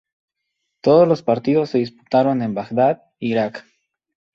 [0.81, 3.67] Todos los partidos se disputaron en Bagdad, Irak.